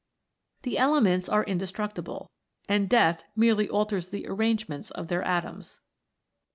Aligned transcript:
The 0.63 0.79
elements 0.79 1.29
are 1.29 1.43
indestructible, 1.43 2.31
and 2.67 2.89
death 2.89 3.23
merely 3.35 3.69
alters 3.69 4.09
the 4.09 4.25
arrangement 4.27 4.89
of 4.93 5.09
their 5.09 5.21
atoms. 5.21 5.79